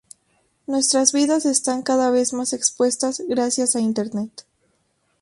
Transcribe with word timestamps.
nuestras 0.65 1.11
vidas 1.13 1.45
están 1.45 1.83
cada 1.83 2.09
vez 2.09 2.33
más 2.33 2.53
expuestas 2.53 3.21
gracias 3.27 3.75
a 3.75 3.81
internet 3.81 4.47